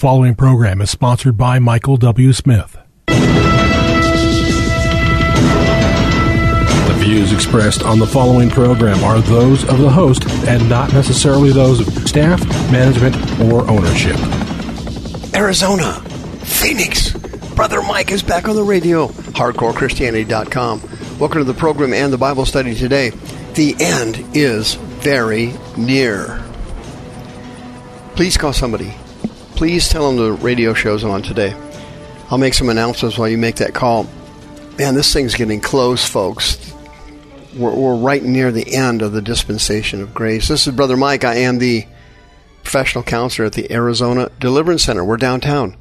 following 0.00 0.34
program 0.34 0.80
is 0.80 0.90
sponsored 0.90 1.36
by 1.36 1.58
Michael 1.58 1.98
W. 1.98 2.32
Smith. 2.32 2.78
The 3.06 3.14
views 6.96 7.34
expressed 7.34 7.82
on 7.82 7.98
the 7.98 8.06
following 8.06 8.48
program 8.48 9.04
are 9.04 9.20
those 9.20 9.62
of 9.68 9.76
the 9.78 9.90
host 9.90 10.26
and 10.48 10.66
not 10.70 10.94
necessarily 10.94 11.52
those 11.52 11.86
of 11.86 12.08
staff, 12.08 12.42
management, 12.72 13.14
or 13.52 13.68
ownership. 13.68 14.16
Arizona, 15.34 15.92
Phoenix. 16.46 17.12
Brother 17.54 17.82
Mike 17.82 18.10
is 18.10 18.22
back 18.22 18.48
on 18.48 18.56
the 18.56 18.64
radio. 18.64 19.08
HardcoreChristianity.com. 19.08 20.80
Welcome 21.18 21.40
to 21.40 21.44
the 21.44 21.52
program 21.52 21.92
and 21.92 22.10
the 22.10 22.16
Bible 22.16 22.46
study 22.46 22.74
today. 22.74 23.10
The 23.52 23.76
end 23.78 24.24
is 24.34 24.76
very 24.76 25.52
near. 25.76 26.42
Please 28.14 28.38
call 28.38 28.54
somebody. 28.54 28.94
Please 29.60 29.90
tell 29.90 30.10
them 30.10 30.16
the 30.16 30.32
radio 30.32 30.72
show's 30.72 31.04
on 31.04 31.20
today. 31.20 31.54
I'll 32.30 32.38
make 32.38 32.54
some 32.54 32.70
announcements 32.70 33.18
while 33.18 33.28
you 33.28 33.36
make 33.36 33.56
that 33.56 33.74
call. 33.74 34.04
Man, 34.78 34.94
this 34.94 35.12
thing's 35.12 35.34
getting 35.34 35.60
close, 35.60 36.02
folks. 36.02 36.72
We're, 37.54 37.74
we're 37.74 37.96
right 37.96 38.22
near 38.22 38.52
the 38.52 38.74
end 38.74 39.02
of 39.02 39.12
the 39.12 39.20
dispensation 39.20 40.00
of 40.00 40.14
grace. 40.14 40.48
This 40.48 40.66
is 40.66 40.74
Brother 40.74 40.96
Mike. 40.96 41.24
I 41.24 41.34
am 41.34 41.58
the 41.58 41.86
professional 42.62 43.04
counselor 43.04 43.44
at 43.44 43.52
the 43.52 43.70
Arizona 43.70 44.30
Deliverance 44.40 44.84
Center. 44.84 45.04
We're 45.04 45.18
downtown, 45.18 45.76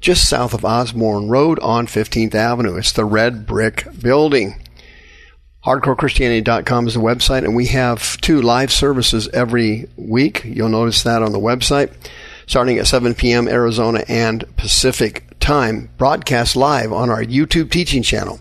just 0.00 0.28
south 0.28 0.54
of 0.54 0.64
Osborn 0.64 1.28
Road 1.28 1.58
on 1.58 1.88
15th 1.88 2.36
Avenue. 2.36 2.76
It's 2.76 2.92
the 2.92 3.04
red 3.04 3.46
brick 3.46 3.88
building. 4.00 4.62
HardcoreChristianity.com 5.66 6.86
is 6.86 6.94
the 6.94 7.00
website, 7.00 7.42
and 7.42 7.56
we 7.56 7.66
have 7.66 8.16
two 8.20 8.40
live 8.40 8.70
services 8.70 9.26
every 9.32 9.88
week. 9.96 10.44
You'll 10.44 10.68
notice 10.68 11.02
that 11.02 11.20
on 11.20 11.32
the 11.32 11.40
website, 11.40 11.92
starting 12.46 12.78
at 12.78 12.86
7 12.86 13.14
p.m. 13.14 13.48
Arizona 13.48 14.04
and 14.08 14.44
Pacific 14.56 15.38
time, 15.40 15.90
broadcast 15.98 16.56
live 16.56 16.92
on 16.92 17.10
our 17.10 17.22
YouTube 17.22 17.70
teaching 17.70 18.02
channel, 18.02 18.40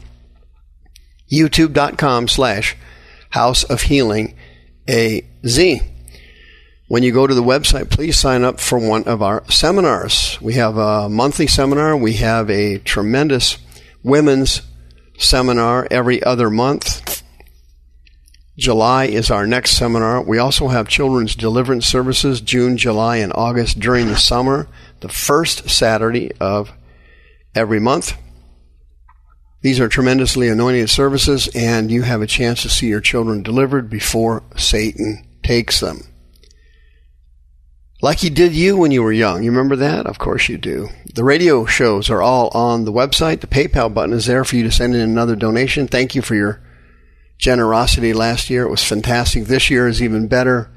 youtube.com 1.31 2.27
slash 2.27 2.75
House 3.31 3.63
of 3.63 3.81
Healing 3.81 4.35
AZ. 4.87 5.59
When 6.87 7.01
you 7.01 7.11
go 7.11 7.25
to 7.25 7.33
the 7.33 7.41
website, 7.41 7.89
please 7.89 8.17
sign 8.17 8.43
up 8.43 8.59
for 8.59 8.77
one 8.77 9.05
of 9.05 9.21
our 9.21 9.43
seminars. 9.49 10.37
We 10.41 10.53
have 10.53 10.77
a 10.77 11.09
monthly 11.09 11.47
seminar. 11.47 11.97
We 11.97 12.13
have 12.13 12.49
a 12.49 12.77
tremendous 12.77 13.57
women's 14.03 14.61
seminar 15.17 15.87
every 15.89 16.21
other 16.21 16.49
month. 16.49 17.02
July 18.57 19.05
is 19.05 19.31
our 19.31 19.47
next 19.47 19.71
seminar. 19.71 20.21
We 20.21 20.37
also 20.37 20.67
have 20.67 20.87
children's 20.87 21.35
deliverance 21.35 21.87
services 21.87 22.39
June, 22.39 22.77
July, 22.77 23.17
and 23.17 23.33
August 23.33 23.79
during 23.79 24.07
the 24.07 24.17
summer, 24.17 24.67
the 24.99 25.09
first 25.09 25.69
Saturday 25.69 26.31
of 26.39 26.71
every 27.55 27.79
month. 27.79 28.15
These 29.61 29.79
are 29.79 29.87
tremendously 29.87 30.49
anointed 30.49 30.89
services, 30.89 31.49
and 31.55 31.89
you 31.89 32.03
have 32.03 32.21
a 32.21 32.27
chance 32.27 32.61
to 32.61 32.69
see 32.69 32.87
your 32.87 33.01
children 33.01 33.41
delivered 33.41 33.89
before 33.89 34.43
Satan 34.57 35.25
takes 35.41 35.79
them. 35.79 36.01
Like 38.01 38.19
he 38.19 38.29
did 38.29 38.53
you 38.53 38.75
when 38.75 38.91
you 38.91 39.01
were 39.01 39.13
young. 39.13 39.43
You 39.43 39.51
remember 39.51 39.77
that? 39.77 40.05
Of 40.05 40.19
course 40.19 40.49
you 40.49 40.57
do. 40.57 40.89
The 41.15 41.23
radio 41.23 41.65
shows 41.65 42.09
are 42.09 42.21
all 42.21 42.49
on 42.49 42.83
the 42.83 42.91
website. 42.91 43.39
The 43.39 43.47
PayPal 43.47 43.93
button 43.93 44.13
is 44.13 44.25
there 44.25 44.43
for 44.43 44.57
you 44.57 44.63
to 44.63 44.71
send 44.71 44.93
in 44.93 45.01
another 45.01 45.37
donation. 45.37 45.87
Thank 45.87 46.13
you 46.13 46.21
for 46.21 46.35
your 46.35 46.61
generosity 47.43 48.13
last 48.13 48.49
year. 48.49 48.63
It 48.63 48.69
was 48.69 48.83
fantastic. 48.83 49.43
This 49.43 49.69
year 49.69 49.85
is 49.85 50.01
even 50.01 50.27
better. 50.29 50.71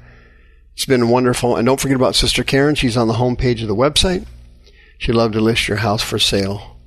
It's 0.73 0.85
been 0.85 1.07
wonderful. 1.07 1.55
And 1.55 1.65
don't 1.65 1.79
forget 1.79 1.95
about 1.95 2.13
Sister 2.13 2.43
Karen. 2.43 2.75
She's 2.75 2.97
on 2.97 3.07
the 3.07 3.13
homepage 3.13 3.61
of 3.61 3.69
the 3.69 3.75
website. 3.75 4.25
She'd 4.97 5.15
love 5.15 5.31
to 5.31 5.39
list 5.39 5.69
your 5.69 5.77
house 5.77 6.03
for 6.03 6.19
sale. 6.19 6.77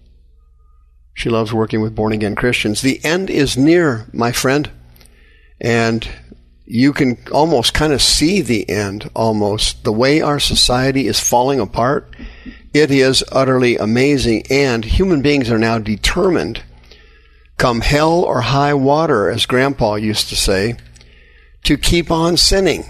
She 1.15 1.31
loves 1.31 1.55
working 1.55 1.81
with 1.81 1.95
born 1.97 2.13
again 2.13 2.35
Christians. 2.35 2.83
The 2.83 3.03
end 3.03 3.31
is 3.31 3.57
near, 3.57 4.07
my 4.13 4.33
friend. 4.33 4.71
And 5.63 6.07
you 6.67 6.93
can 6.93 7.17
almost 7.33 7.73
kind 7.73 7.95
of 7.95 8.03
see 8.03 8.43
the 8.43 8.69
end 8.69 9.11
almost. 9.15 9.83
The 9.85 9.93
way 9.93 10.21
our 10.21 10.39
society 10.39 11.07
is 11.07 11.19
falling 11.19 11.59
apart, 11.59 12.15
it 12.75 12.91
is 12.91 13.25
utterly 13.33 13.79
amazing. 13.79 14.45
And 14.51 14.85
human 14.85 15.23
beings 15.23 15.51
are 15.51 15.59
now 15.59 15.79
determined, 15.79 16.63
come 17.61 17.83
hell 17.83 18.23
or 18.23 18.41
high 18.41 18.73
water, 18.73 19.31
as 19.31 19.45
Grandpa 19.45 19.97
used 19.97 20.31
to 20.31 20.35
say, 20.35 20.77
to 21.63 21.77
keep 21.77 22.11
on 22.11 22.39
sinning. 22.39 22.85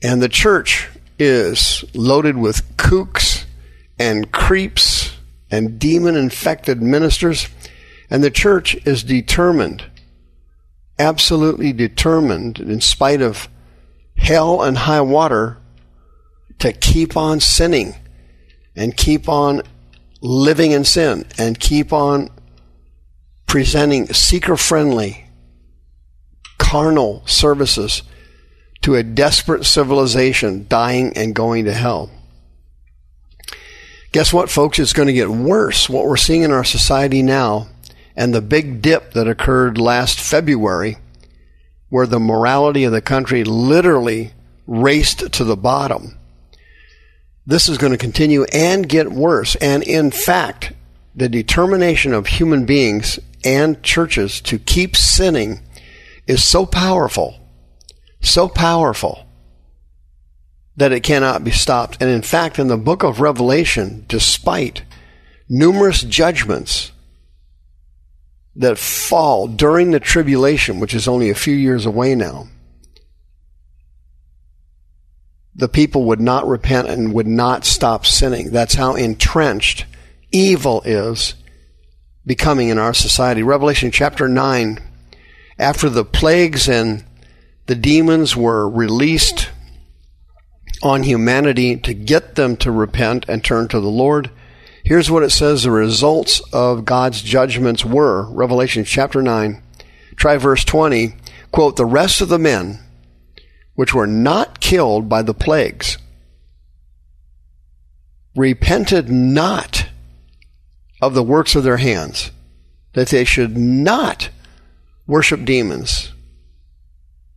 And 0.00 0.22
the 0.22 0.28
church 0.28 0.88
is 1.18 1.84
loaded 1.92 2.36
with 2.36 2.76
kooks 2.76 3.44
and 3.98 4.30
creeps 4.30 5.16
and 5.50 5.80
demon 5.80 6.14
infected 6.14 6.80
ministers. 6.80 7.48
And 8.08 8.22
the 8.22 8.30
church 8.30 8.76
is 8.86 9.02
determined 9.02 9.84
absolutely 11.02 11.72
determined, 11.72 12.60
in 12.60 12.80
spite 12.80 13.20
of 13.20 13.48
hell 14.16 14.62
and 14.62 14.78
high 14.78 15.00
water, 15.00 15.58
to 16.60 16.72
keep 16.72 17.16
on 17.16 17.40
sinning 17.40 17.96
and 18.76 18.96
keep 18.96 19.28
on 19.28 19.62
living 20.20 20.70
in 20.70 20.84
sin 20.84 21.26
and 21.36 21.58
keep 21.58 21.92
on 21.92 22.30
presenting 23.52 24.06
seeker 24.14 24.56
friendly, 24.56 25.26
carnal 26.56 27.22
services 27.26 28.02
to 28.80 28.94
a 28.94 29.02
desperate 29.02 29.66
civilization 29.66 30.64
dying 30.70 31.12
and 31.18 31.34
going 31.34 31.66
to 31.66 31.72
hell. 31.74 32.10
Guess 34.10 34.32
what, 34.32 34.48
folks? 34.48 34.78
It's 34.78 34.94
going 34.94 35.08
to 35.08 35.12
get 35.12 35.28
worse. 35.28 35.86
What 35.86 36.06
we're 36.06 36.16
seeing 36.16 36.44
in 36.44 36.50
our 36.50 36.64
society 36.64 37.22
now 37.22 37.68
and 38.16 38.32
the 38.32 38.40
big 38.40 38.80
dip 38.80 39.12
that 39.12 39.28
occurred 39.28 39.76
last 39.76 40.18
February, 40.18 40.96
where 41.90 42.06
the 42.06 42.18
morality 42.18 42.84
of 42.84 42.92
the 42.92 43.02
country 43.02 43.44
literally 43.44 44.32
raced 44.66 45.30
to 45.30 45.44
the 45.44 45.58
bottom. 45.58 46.16
This 47.44 47.68
is 47.68 47.76
going 47.76 47.92
to 47.92 47.98
continue 47.98 48.44
and 48.44 48.88
get 48.88 49.12
worse. 49.12 49.56
And 49.56 49.82
in 49.82 50.10
fact, 50.10 50.72
the 51.14 51.28
determination 51.28 52.14
of 52.14 52.28
human 52.28 52.64
beings 52.64 53.18
and 53.44 53.82
churches 53.82 54.40
to 54.42 54.58
keep 54.58 54.96
sinning 54.96 55.60
is 56.26 56.44
so 56.44 56.64
powerful, 56.66 57.38
so 58.20 58.48
powerful 58.48 59.26
that 60.76 60.92
it 60.92 61.00
cannot 61.00 61.44
be 61.44 61.50
stopped. 61.50 61.98
And 62.00 62.10
in 62.10 62.22
fact, 62.22 62.58
in 62.58 62.68
the 62.68 62.76
book 62.76 63.02
of 63.02 63.20
Revelation, 63.20 64.04
despite 64.08 64.82
numerous 65.48 66.02
judgments 66.02 66.92
that 68.56 68.78
fall 68.78 69.46
during 69.46 69.90
the 69.90 70.00
tribulation, 70.00 70.80
which 70.80 70.94
is 70.94 71.08
only 71.08 71.30
a 71.30 71.34
few 71.34 71.54
years 71.54 71.86
away 71.86 72.14
now, 72.14 72.48
the 75.54 75.68
people 75.68 76.04
would 76.04 76.20
not 76.20 76.46
repent 76.46 76.88
and 76.88 77.12
would 77.12 77.26
not 77.26 77.64
stop 77.64 78.06
sinning. 78.06 78.50
That's 78.50 78.74
how 78.74 78.94
entrenched 78.94 79.84
evil 80.30 80.82
is 80.86 81.34
becoming 82.26 82.68
in 82.68 82.78
our 82.78 82.94
society. 82.94 83.42
Revelation 83.42 83.90
chapter 83.90 84.28
9, 84.28 84.78
after 85.58 85.88
the 85.88 86.04
plagues 86.04 86.68
and 86.68 87.04
the 87.66 87.74
demons 87.74 88.36
were 88.36 88.68
released 88.68 89.50
on 90.82 91.02
humanity 91.02 91.76
to 91.76 91.94
get 91.94 92.34
them 92.34 92.56
to 92.56 92.70
repent 92.70 93.24
and 93.28 93.44
turn 93.44 93.68
to 93.68 93.80
the 93.80 93.88
Lord, 93.88 94.30
Here's 94.84 95.10
what 95.10 95.22
it 95.22 95.30
says 95.30 95.62
the 95.62 95.70
results 95.70 96.40
of 96.52 96.84
God's 96.84 97.22
judgments 97.22 97.84
were. 97.84 98.28
Revelation 98.30 98.84
chapter 98.84 99.22
9. 99.22 99.62
Try 100.16 100.36
verse 100.38 100.64
20. 100.64 101.14
Quote, 101.52 101.76
the 101.76 101.86
rest 101.86 102.20
of 102.20 102.28
the 102.28 102.38
men 102.38 102.80
which 103.74 103.94
were 103.94 104.06
not 104.06 104.60
killed 104.60 105.08
by 105.08 105.22
the 105.22 105.34
plagues 105.34 105.98
repented 108.34 109.08
not 109.08 109.81
of 111.02 111.12
the 111.12 111.22
works 111.22 111.54
of 111.54 111.64
their 111.64 111.76
hands, 111.76 112.30
that 112.94 113.08
they 113.08 113.24
should 113.24 113.58
not 113.58 114.30
worship 115.06 115.44
demons 115.44 116.14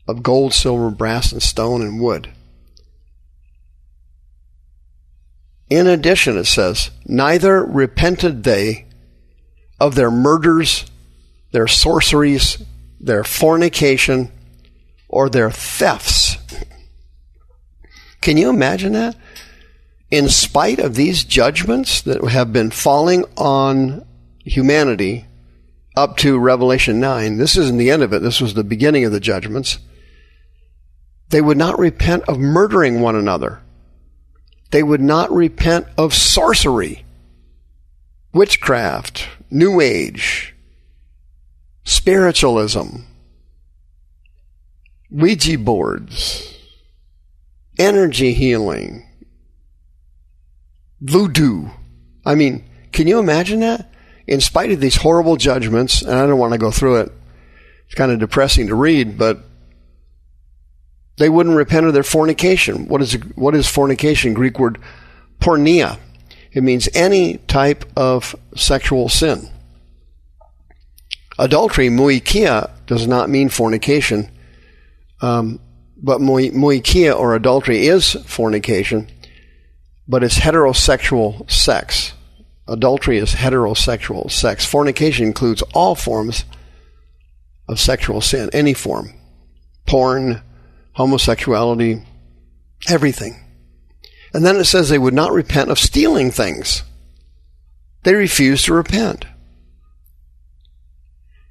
of 0.07 0.23
gold, 0.23 0.53
silver, 0.53 0.89
brass, 0.89 1.33
and 1.33 1.43
stone 1.43 1.81
and 1.81 1.99
wood 1.99 2.29
In 5.69 5.87
addition, 5.87 6.37
it 6.37 6.45
says, 6.45 6.91
neither 7.05 7.63
repented 7.63 8.43
they 8.43 8.85
of 9.79 9.95
their 9.95 10.11
murders, 10.11 10.85
their 11.51 11.67
sorceries, 11.67 12.63
their 12.99 13.23
fornication, 13.23 14.31
or 15.07 15.29
their 15.29 15.49
thefts. 15.49 16.37
Can 18.21 18.37
you 18.37 18.49
imagine 18.49 18.93
that? 18.93 19.15
In 20.11 20.29
spite 20.29 20.79
of 20.79 20.95
these 20.95 21.23
judgments 21.23 22.01
that 22.01 22.23
have 22.29 22.53
been 22.53 22.71
falling 22.71 23.25
on 23.37 24.05
humanity 24.39 25.25
up 25.95 26.17
to 26.17 26.37
Revelation 26.37 26.99
9, 26.99 27.37
this 27.37 27.57
isn't 27.57 27.77
the 27.77 27.91
end 27.91 28.03
of 28.03 28.13
it, 28.13 28.21
this 28.21 28.39
was 28.39 28.53
the 28.53 28.63
beginning 28.63 29.05
of 29.05 29.11
the 29.11 29.19
judgments. 29.19 29.79
They 31.29 31.41
would 31.41 31.57
not 31.57 31.79
repent 31.79 32.23
of 32.27 32.37
murdering 32.37 33.01
one 33.01 33.15
another 33.15 33.61
they 34.75 34.83
would 34.83 34.99
not 34.99 35.31
repent 35.31 35.87
of 35.97 36.13
sorcery, 36.13 37.05
witchcraft, 38.33 39.25
New 39.49 39.79
Age, 39.79 40.53
spiritualism, 41.85 42.97
Ouija 45.09 45.57
boards, 45.57 46.57
energy 47.77 48.33
healing, 48.33 49.07
voodoo. 51.05 51.69
I 52.25 52.35
mean, 52.35 52.67
can 52.91 53.07
you 53.07 53.19
imagine 53.19 53.59
that? 53.61 53.91
In 54.27 54.41
spite 54.41 54.71
of 54.71 54.79
these 54.79 54.95
horrible 54.95 55.35
judgments, 55.35 56.01
and 56.01 56.13
I 56.13 56.25
don't 56.25 56.39
want 56.39 56.53
to 56.53 56.59
go 56.59 56.71
through 56.71 57.01
it, 57.01 57.11
it's 57.85 57.95
kind 57.95 58.11
of 58.11 58.19
depressing 58.19 58.67
to 58.67 58.75
read, 58.75 59.17
but 59.17 59.43
they 61.17 61.29
wouldn't 61.29 61.55
repent 61.55 61.85
of 61.85 61.93
their 61.93 62.03
fornication. 62.03 62.87
What 62.87 63.01
is 63.01 63.13
what 63.35 63.55
is 63.55 63.67
fornication? 63.67 64.33
Greek 64.33 64.59
word 64.59 64.79
porneia. 65.39 65.99
It 66.51 66.63
means 66.63 66.89
any 66.93 67.37
type 67.37 67.85
of 67.95 68.35
sexual 68.55 69.09
sin. 69.09 69.49
Adultery, 71.37 71.89
moicheia, 71.89 72.71
does 72.87 73.07
not 73.07 73.29
mean 73.29 73.49
fornication, 73.49 74.31
um, 75.21 75.59
but 75.97 76.21
moicheia 76.21 77.17
or 77.17 77.35
adultery 77.35 77.87
is 77.87 78.13
fornication, 78.25 79.09
but 80.07 80.23
it's 80.23 80.39
heterosexual 80.39 81.49
sex. 81.49 82.13
Adultery 82.67 83.17
is 83.17 83.33
heterosexual 83.33 84.29
sex. 84.31 84.65
Fornication 84.65 85.25
includes 85.25 85.61
all 85.73 85.95
forms 85.95 86.45
of 87.67 87.79
sexual 87.79 88.21
sin, 88.21 88.49
any 88.53 88.73
form. 88.73 89.13
Porn, 89.85 90.41
homosexuality, 90.93 92.03
everything. 92.87 93.43
And 94.33 94.45
then 94.45 94.57
it 94.57 94.65
says 94.65 94.89
they 94.89 94.97
would 94.97 95.13
not 95.13 95.31
repent 95.31 95.69
of 95.69 95.79
stealing 95.79 96.31
things. 96.31 96.83
They 98.03 98.13
refuse 98.13 98.63
to 98.63 98.73
repent. 98.73 99.25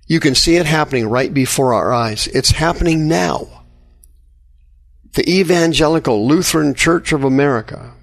You 0.06 0.20
can 0.20 0.34
see 0.34 0.56
it 0.56 0.66
happening 0.66 1.08
right 1.08 1.32
before 1.32 1.72
our 1.72 1.92
eyes. 1.92 2.26
It's 2.28 2.50
happening 2.50 3.08
now. 3.08 3.64
The 5.14 5.28
Evangelical 5.28 6.26
Lutheran 6.26 6.74
Church 6.74 7.12
of 7.12 7.24
America. 7.24 7.94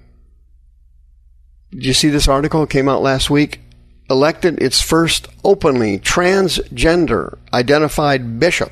Did 1.71 1.85
you 1.85 1.94
see 1.94 2.09
this 2.09 2.27
article? 2.27 2.63
It 2.63 2.69
came 2.69 2.89
out 2.89 3.01
last 3.01 3.29
week. 3.29 3.62
Elected 4.09 4.62
its 4.62 4.81
first 4.81 5.27
openly 5.44 5.97
transgender 5.97 7.38
identified 7.53 8.39
bishop 8.39 8.71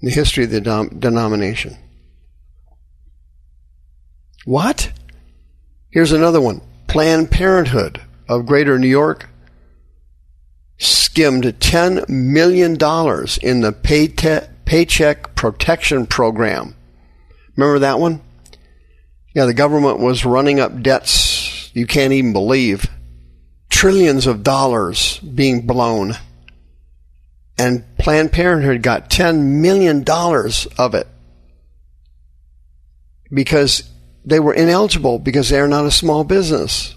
in 0.00 0.08
the 0.08 0.14
history 0.14 0.44
of 0.44 0.50
the 0.50 0.60
denomination. 0.60 1.76
What? 4.44 4.92
Here's 5.90 6.12
another 6.12 6.40
one. 6.40 6.60
Planned 6.86 7.30
Parenthood 7.32 8.00
of 8.28 8.46
Greater 8.46 8.78
New 8.78 8.88
York 8.88 9.28
skimmed 10.78 11.44
$10 11.44 12.08
million 12.08 12.72
in 12.72 12.76
the 13.60 13.72
Payte- 13.72 14.48
Paycheck 14.64 15.34
Protection 15.34 16.06
Program. 16.06 16.76
Remember 17.56 17.80
that 17.80 17.98
one? 17.98 18.20
Yeah, 19.34 19.46
the 19.46 19.54
government 19.54 19.98
was 19.98 20.24
running 20.24 20.60
up 20.60 20.82
debts 20.82 21.33
you 21.74 21.86
can't 21.86 22.12
even 22.12 22.32
believe. 22.32 22.88
Trillions 23.68 24.26
of 24.26 24.42
dollars 24.42 25.18
being 25.18 25.66
blown. 25.66 26.14
And 27.58 27.84
Planned 27.98 28.32
Parenthood 28.32 28.82
got 28.82 29.10
$10 29.10 29.60
million 29.60 30.04
of 30.78 30.94
it 30.94 31.06
because 33.30 33.88
they 34.24 34.40
were 34.40 34.54
ineligible 34.54 35.18
because 35.18 35.48
they 35.50 35.60
are 35.60 35.68
not 35.68 35.84
a 35.84 35.90
small 35.90 36.24
business. 36.24 36.94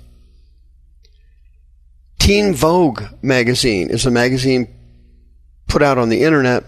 Teen 2.19 2.53
Vogue 2.53 3.03
magazine 3.21 3.89
is 3.89 4.06
a 4.06 4.12
magazine 4.12 4.74
put 5.68 5.81
out 5.81 5.97
on 5.97 6.09
the 6.09 6.24
internet, 6.24 6.63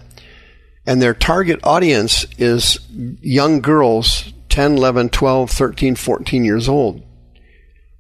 and 0.86 1.02
their 1.02 1.14
target 1.14 1.60
audience 1.64 2.26
is 2.38 2.80
young 3.22 3.62
girls 3.62 4.34
10, 4.50 4.78
11, 4.78 5.10
12, 5.10 5.50
13, 5.50 5.96
14 5.96 6.44
years 6.44 6.68
old. 6.68 7.04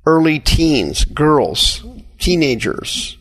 Early 0.05 0.39
teens, 0.39 1.05
girls, 1.05 1.83
teenagers. 2.17 3.17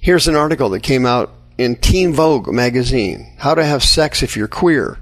Here's 0.00 0.28
an 0.28 0.36
article 0.36 0.70
that 0.70 0.82
came 0.82 1.04
out 1.04 1.32
in 1.56 1.76
Teen 1.76 2.12
Vogue 2.12 2.52
magazine 2.52 3.34
How 3.38 3.54
to 3.54 3.64
Have 3.64 3.82
Sex 3.82 4.22
If 4.22 4.36
You're 4.36 4.48
Queer. 4.48 4.98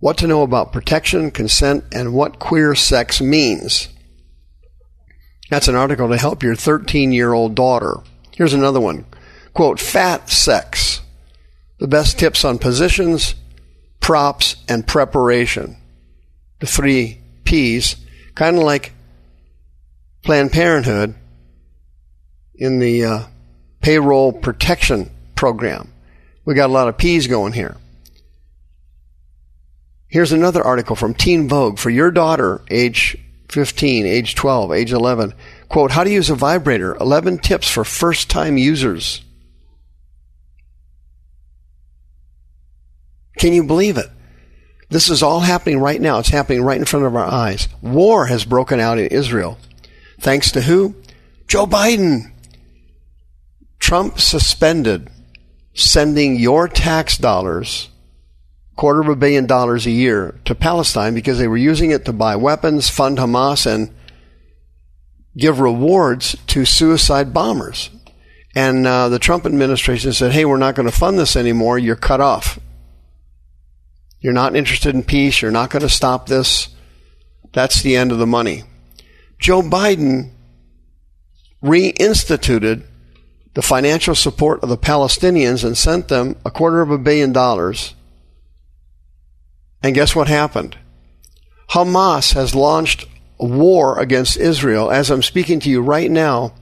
What 0.00 0.18
to 0.18 0.26
know 0.26 0.42
about 0.42 0.72
protection, 0.72 1.30
consent, 1.30 1.84
and 1.92 2.12
what 2.12 2.38
queer 2.38 2.74
sex 2.74 3.20
means. 3.20 3.88
That's 5.48 5.68
an 5.68 5.76
article 5.76 6.08
to 6.08 6.18
help 6.18 6.42
your 6.42 6.56
13 6.56 7.12
year 7.12 7.32
old 7.32 7.54
daughter. 7.54 8.00
Here's 8.32 8.52
another 8.52 8.80
one. 8.80 9.06
Quote, 9.54 9.80
fat 9.80 10.28
sex. 10.28 11.00
The 11.78 11.88
best 11.88 12.18
tips 12.18 12.44
on 12.44 12.58
positions, 12.58 13.34
props, 14.00 14.56
and 14.68 14.86
preparation. 14.86 15.76
The 16.60 16.66
three 16.66 17.20
P's, 17.44 17.96
kind 18.34 18.56
of 18.56 18.62
like 18.64 18.92
Planned 20.24 20.52
Parenthood 20.52 21.14
in 22.54 22.78
the 22.78 23.04
uh, 23.04 23.22
payroll 23.80 24.32
protection 24.32 25.10
program. 25.34 25.92
We 26.46 26.54
got 26.54 26.70
a 26.70 26.72
lot 26.72 26.88
of 26.88 26.96
P's 26.96 27.26
going 27.26 27.52
here. 27.52 27.76
Here's 30.08 30.32
another 30.32 30.62
article 30.62 30.96
from 30.96 31.12
Teen 31.12 31.48
Vogue 31.48 31.78
for 31.78 31.90
your 31.90 32.10
daughter, 32.10 32.62
age 32.70 33.18
15, 33.50 34.06
age 34.06 34.34
12, 34.34 34.72
age 34.72 34.92
11. 34.92 35.34
Quote, 35.68 35.90
how 35.90 36.04
to 36.04 36.10
use 36.10 36.30
a 36.30 36.34
vibrator. 36.34 36.94
11 36.96 37.38
tips 37.38 37.68
for 37.68 37.84
first 37.84 38.30
time 38.30 38.56
users. 38.56 39.22
Can 43.38 43.52
you 43.52 43.64
believe 43.64 43.98
it? 43.98 44.08
This 44.88 45.10
is 45.10 45.22
all 45.22 45.40
happening 45.40 45.80
right 45.80 46.00
now. 46.00 46.20
It's 46.20 46.28
happening 46.28 46.62
right 46.62 46.78
in 46.78 46.84
front 46.84 47.04
of 47.04 47.16
our 47.16 47.26
eyes. 47.26 47.68
War 47.82 48.26
has 48.26 48.44
broken 48.44 48.80
out 48.80 48.98
in 48.98 49.08
Israel. 49.08 49.58
Thanks 50.24 50.52
to 50.52 50.62
who? 50.62 50.94
Joe 51.46 51.66
Biden. 51.66 52.32
Trump 53.78 54.18
suspended 54.18 55.10
sending 55.74 56.36
your 56.36 56.66
tax 56.66 57.18
dollars 57.18 57.90
quarter 58.74 59.02
of 59.02 59.08
a 59.08 59.16
billion 59.16 59.44
dollars 59.44 59.84
a 59.84 59.90
year 59.90 60.40
to 60.46 60.54
Palestine 60.54 61.12
because 61.12 61.36
they 61.36 61.46
were 61.46 61.58
using 61.58 61.90
it 61.90 62.06
to 62.06 62.12
buy 62.14 62.36
weapons, 62.36 62.88
fund 62.88 63.18
Hamas, 63.18 63.66
and 63.66 63.94
give 65.36 65.60
rewards 65.60 66.34
to 66.46 66.64
suicide 66.64 67.34
bombers. 67.34 67.90
And 68.54 68.86
uh, 68.86 69.10
the 69.10 69.18
Trump 69.18 69.44
administration 69.44 70.14
said, 70.14 70.32
hey, 70.32 70.46
we're 70.46 70.56
not 70.56 70.74
going 70.74 70.88
to 70.88 70.96
fund 70.96 71.18
this 71.18 71.36
anymore. 71.36 71.78
You're 71.78 71.96
cut 71.96 72.22
off. 72.22 72.58
You're 74.20 74.32
not 74.32 74.56
interested 74.56 74.94
in 74.94 75.02
peace. 75.02 75.42
You're 75.42 75.50
not 75.50 75.68
going 75.68 75.82
to 75.82 75.88
stop 75.90 76.28
this. 76.28 76.74
That's 77.52 77.82
the 77.82 77.94
end 77.94 78.10
of 78.10 78.16
the 78.16 78.26
money. 78.26 78.64
Joe 79.38 79.62
Biden 79.62 80.30
reinstituted 81.62 82.84
the 83.54 83.62
financial 83.62 84.14
support 84.14 84.62
of 84.62 84.68
the 84.68 84.76
Palestinians 84.76 85.64
and 85.64 85.76
sent 85.76 86.08
them 86.08 86.36
a 86.44 86.50
quarter 86.50 86.80
of 86.80 86.90
a 86.90 86.98
billion 86.98 87.32
dollars 87.32 87.94
and 89.84 89.94
guess 89.94 90.16
what 90.16 90.28
happened? 90.28 90.76
Hamas 91.72 92.32
has 92.32 92.54
launched 92.54 93.04
a 93.38 93.44
war 93.44 94.00
against 94.00 94.38
Israel. 94.38 94.90
As 94.90 95.10
I'm 95.10 95.22
speaking 95.22 95.60
to 95.60 95.68
you 95.68 95.82
right 95.82 96.10
now, 96.10 96.54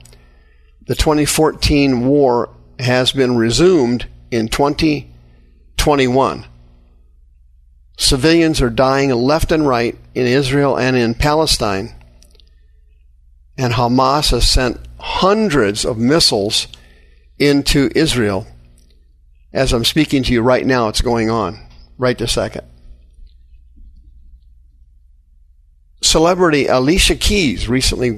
the 0.87 0.95
2014 0.95 2.05
war 2.05 2.49
has 2.79 3.13
been 3.13 3.37
resumed 3.37 4.07
in 4.29 4.49
2021. 4.49 6.45
Civilians 7.97 8.61
are 8.61 8.69
dying 8.69 9.09
left 9.11 9.53
and 9.53 9.65
right 9.65 9.97
in 10.13 10.27
Israel 10.27 10.77
and 10.77 10.97
in 10.97 11.15
Palestine. 11.15 11.95
And 13.57 13.73
Hamas 13.73 14.31
has 14.31 14.49
sent 14.49 14.79
hundreds 14.99 15.85
of 15.85 15.97
missiles 15.97 16.67
into 17.37 17.89
Israel. 17.95 18.47
As 19.51 19.73
I'm 19.73 19.85
speaking 19.85 20.23
to 20.23 20.33
you 20.33 20.41
right 20.41 20.65
now, 20.65 20.87
it's 20.87 21.01
going 21.01 21.29
on 21.29 21.59
right 21.97 22.17
this 22.17 22.33
second. 22.33 22.65
Celebrity 26.01 26.67
Alicia 26.67 27.15
Keys 27.15 27.69
recently 27.69 28.17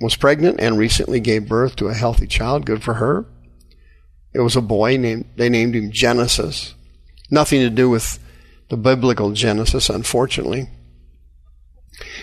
was 0.00 0.16
pregnant 0.16 0.60
and 0.60 0.76
recently 0.76 1.20
gave 1.20 1.48
birth 1.48 1.76
to 1.76 1.88
a 1.88 1.94
healthy 1.94 2.26
child. 2.26 2.66
Good 2.66 2.82
for 2.82 2.94
her. 2.94 3.24
It 4.34 4.40
was 4.40 4.56
a 4.56 4.60
boy 4.60 4.96
named, 4.96 5.26
they 5.36 5.48
named 5.48 5.74
him 5.74 5.90
Genesis. 5.90 6.74
Nothing 7.30 7.60
to 7.60 7.70
do 7.70 7.88
with 7.88 8.18
the 8.68 8.76
biblical 8.76 9.32
Genesis, 9.32 9.88
unfortunately. 9.88 10.68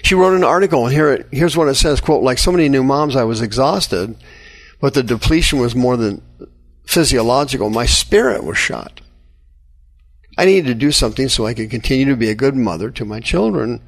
She 0.03 0.15
wrote 0.15 0.35
an 0.35 0.43
article, 0.43 0.85
and 0.85 0.93
here, 0.93 1.27
here's 1.31 1.55
what 1.55 1.67
it 1.67 1.75
says, 1.75 2.01
quote, 2.01 2.23
like 2.23 2.37
so 2.37 2.51
many 2.51 2.69
new 2.69 2.83
moms, 2.83 3.15
I 3.15 3.23
was 3.23 3.41
exhausted, 3.41 4.15
but 4.81 4.93
the 4.93 5.03
depletion 5.03 5.59
was 5.59 5.75
more 5.75 5.95
than 5.95 6.21
physiological. 6.85 7.69
My 7.69 7.85
spirit 7.85 8.43
was 8.43 8.57
shot. 8.57 9.01
I 10.37 10.45
needed 10.45 10.67
to 10.67 10.75
do 10.75 10.91
something 10.91 11.29
so 11.29 11.45
I 11.45 11.53
could 11.53 11.69
continue 11.69 12.05
to 12.05 12.15
be 12.15 12.29
a 12.29 12.35
good 12.35 12.55
mother 12.55 12.89
to 12.91 13.05
my 13.05 13.19
children 13.19 13.81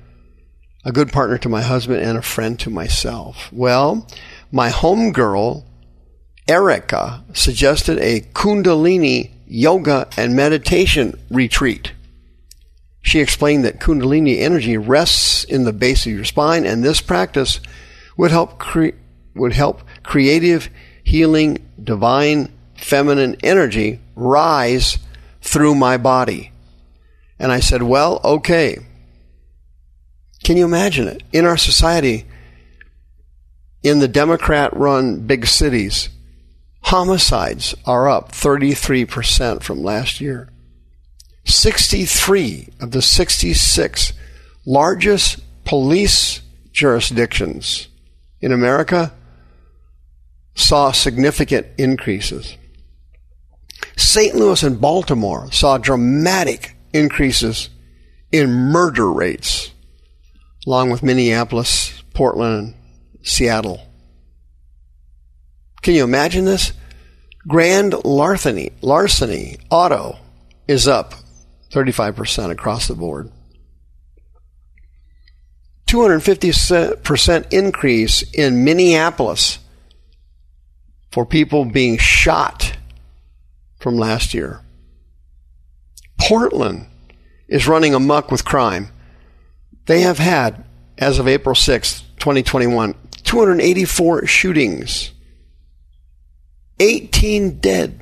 a 0.84 0.92
good 0.92 1.12
partner 1.12 1.38
to 1.38 1.50
my 1.50 1.62
husband, 1.62 2.02
and 2.02 2.18
a 2.18 2.22
friend 2.22 2.60
to 2.60 2.70
myself. 2.70 3.52
Well, 3.52 4.08
my 4.52 4.70
home 4.70 5.12
girl, 5.12 5.66
Erica, 6.48 7.24
suggested 7.34 8.00
a 8.00 8.22
Kundalini 8.22 9.32
yoga 9.46 10.08
and 10.18 10.36
meditation 10.36 11.20
retreat. 11.30 11.92
She 13.02 13.20
explained 13.20 13.66
that 13.66 13.80
Kundalini 13.80 14.40
energy 14.40 14.78
rests 14.78 15.44
in 15.44 15.64
the 15.64 15.74
base 15.74 16.06
of 16.06 16.12
your 16.14 16.26
spine, 16.26 16.66
and 16.66 16.84
this 16.84 17.02
practice 17.02 17.60
would 18.18 18.32
help 18.32 18.60
cre- 18.60 18.98
would 19.34 19.54
help 19.54 19.82
creative, 20.04 20.70
healing, 21.04 21.68
divine, 21.82 22.54
feminine 22.76 23.38
energy 23.44 24.00
rise 24.16 25.00
through 25.42 25.76
my 25.76 25.98
body. 25.98 26.52
And 27.40 27.52
I 27.52 27.60
said, 27.60 27.82
"Well, 27.82 28.22
okay." 28.24 28.78
Can 30.44 30.58
you 30.58 30.66
imagine 30.66 31.08
it? 31.08 31.24
In 31.32 31.46
our 31.46 31.58
society, 31.58 32.26
in 33.84 34.00
the 34.00 34.08
Democrat 34.08 34.76
run 34.76 35.22
big 35.22 35.46
cities, 35.48 36.10
homicides 36.84 37.76
are 37.86 38.10
up 38.10 38.32
33% 38.32 39.64
from 39.64 39.84
last 39.84 40.20
year. 40.20 40.51
63 41.46 42.70
of 42.80 42.92
the 42.92 43.02
66 43.02 44.14
largest 44.66 45.40
police 45.66 46.42
jurisdictions 46.72 47.88
in 48.40 48.52
America 48.52 49.14
saw 50.56 50.92
significant 50.92 51.68
increases. 51.78 52.58
St. 53.96 54.36
Louis 54.36 54.64
and 54.64 54.80
Baltimore 54.80 55.52
saw 55.52 55.78
dramatic 55.78 56.76
increases 56.94 57.70
in 58.32 58.50
murder 58.50 59.12
rates, 59.12 59.72
along 60.66 60.90
with 60.90 61.04
Minneapolis, 61.04 62.04
Portland, 62.14 62.74
and 62.74 63.28
Seattle. 63.28 63.88
Can 65.82 65.96
you 65.96 66.04
imagine 66.04 66.46
this? 66.46 66.74
Grand 67.48 67.94
larceny, 68.06 68.72
larceny, 68.82 69.58
auto 69.70 70.18
is 70.68 70.88
up 70.88 71.14
35% 71.72 72.52
across 72.52 72.88
the 72.88 72.96
board. 72.96 73.32
250% 75.88 77.52
increase 77.52 78.22
in 78.32 78.64
Minneapolis 78.64 79.60
for 81.12 81.26
people 81.26 81.66
being 81.66 81.98
shot 81.98 82.78
from 83.80 83.98
last 83.98 84.34
year. 84.34 84.62
Portland 86.20 86.88
is 87.48 87.68
running 87.68 87.94
amuck 87.94 88.32
with 88.32 88.46
crime. 88.46 88.90
They 89.86 90.02
have 90.02 90.20
had, 90.20 90.64
as 90.98 91.20
of 91.20 91.28
April 91.28 91.56
6th, 91.56 92.04
2021, 92.20 92.96
284 93.24 94.28
shootings, 94.28 95.12
18 96.80 97.60
dead, 97.60 98.02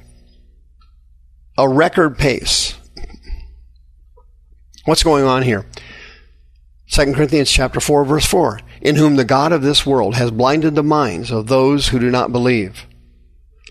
a 1.57 1.67
record 1.67 2.17
pace. 2.17 2.75
What's 4.89 5.03
going 5.03 5.25
on 5.25 5.43
here? 5.43 5.67
2 6.89 7.13
Corinthians 7.13 7.51
chapter 7.51 7.79
4 7.79 8.05
verse 8.05 8.25
4 8.25 8.59
in 8.81 8.95
whom 8.95 9.17
the 9.17 9.23
god 9.23 9.51
of 9.51 9.61
this 9.61 9.85
world 9.85 10.15
has 10.15 10.31
blinded 10.31 10.73
the 10.73 10.81
minds 10.81 11.29
of 11.29 11.45
those 11.45 11.89
who 11.89 11.99
do 11.99 12.09
not 12.09 12.31
believe 12.31 12.87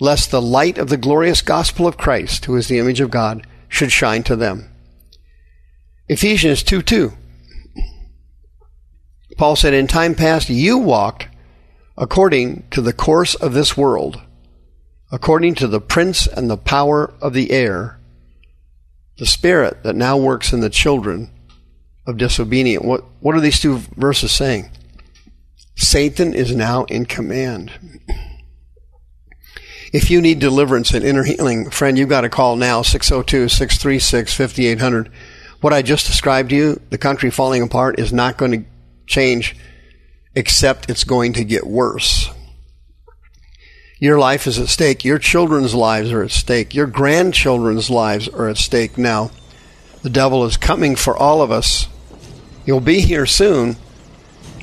lest 0.01 0.31
the 0.31 0.41
light 0.41 0.79
of 0.79 0.91
the 0.91 0.97
glorious 0.97 1.43
gospel 1.43 1.89
of 1.89 1.97
Christ 1.97 2.45
who 2.45 2.55
is 2.55 2.69
the 2.69 2.79
image 2.79 3.01
of 3.01 3.11
God 3.11 3.45
should 3.67 3.91
shine 3.91 4.23
to 4.23 4.37
them. 4.37 4.71
Ephesians 6.07 6.63
2 6.63 6.83
2 6.83 7.13
Paul 9.37 9.57
said 9.57 9.75
in 9.75 9.89
time 9.89 10.15
past 10.15 10.49
you 10.49 10.79
walked 10.79 11.27
according 11.97 12.63
to 12.71 12.81
the 12.81 12.93
course 12.93 13.35
of 13.35 13.55
this 13.55 13.77
world 13.77 14.23
according 15.11 15.57
to 15.57 15.67
the 15.67 15.81
prince 15.81 16.29
and 16.29 16.49
the 16.49 16.57
power 16.57 17.13
of 17.21 17.33
the 17.33 17.51
air 17.51 17.98
the 19.19 19.27
spirit 19.27 19.83
that 19.83 19.97
now 19.97 20.17
works 20.17 20.53
in 20.53 20.61
the 20.61 20.71
children 20.71 21.31
of 22.07 22.17
disobedient. 22.17 22.85
What, 22.85 23.05
what 23.21 23.35
are 23.35 23.41
these 23.41 23.61
two 23.61 23.79
verses 23.97 24.33
saying? 24.33 24.71
Satan 25.77 26.35
is 26.35 26.55
now 26.55 26.85
in 26.85 27.05
command. 27.07 27.73
If 29.93 30.11
you 30.11 30.21
need 30.21 30.39
deliverance 30.39 30.93
and 30.93 31.05
inner 31.05 31.25
healing, 31.25 31.71
friend, 31.71 31.99
you've 31.99 32.09
got 32.09 32.23
to 32.23 32.29
call 32.29 32.57
now 32.57 32.83
602 32.83 33.49
636 33.49 34.35
5800. 34.35 35.11
What 35.61 35.73
I 35.73 35.83
just 35.83 36.07
described 36.07 36.51
to 36.51 36.57
you, 36.57 36.81
the 36.91 36.99
country 36.99 37.31
falling 37.31 37.63
apart, 37.63 37.99
is 37.99 38.13
not 38.13 38.37
going 38.37 38.53
to 38.53 38.65
change, 39.07 39.57
except 40.35 40.91
it's 40.91 41.05
going 41.05 41.33
to 41.35 41.45
get 41.45 41.67
worse. 41.67 42.31
Your 44.01 44.19
life 44.19 44.47
is 44.47 44.59
at 44.59 44.69
stake. 44.69 45.05
Your 45.05 45.19
children's 45.19 45.75
lives 45.75 46.13
are 46.13 46.23
at 46.23 46.31
stake. 46.31 46.75
Your 46.75 46.87
grandchildren's 46.87 47.91
lives 47.91 48.29
are 48.29 48.49
at 48.49 48.57
stake 48.57 48.97
now. 48.97 49.31
The 50.03 50.11
devil 50.11 50.45
is 50.45 50.57
coming 50.57 50.95
for 50.95 51.17
all 51.17 51.43
of 51.43 51.51
us. 51.51 51.89
He'll 52.65 52.81
be 52.81 53.01
here 53.01 53.27
soon. 53.27 53.77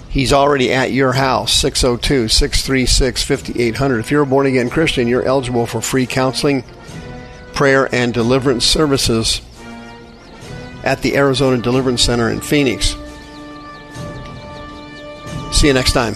He's 0.08 0.32
already 0.32 0.72
at 0.72 0.94
your 0.94 1.12
house, 1.12 1.52
602 1.52 2.30
636 2.30 3.24
5800. 3.24 4.00
If 4.00 4.12
you're 4.12 4.22
a 4.22 4.26
born 4.26 4.46
again 4.46 4.70
Christian, 4.70 5.10
you're 5.10 5.24
eligible 5.24 5.66
for 5.66 5.82
free 5.82 6.06
counseling, 6.06 6.64
prayer, 7.54 7.94
and 7.94 8.14
deliverance 8.14 8.64
services 8.66 9.42
at 10.86 11.02
the 11.02 11.18
Arizona 11.18 11.62
Deliverance 11.62 12.02
Center 12.02 12.30
in 12.30 12.40
Phoenix. 12.40 12.96
See 15.52 15.68
you 15.68 15.74
next 15.74 15.92
time. 15.92 16.16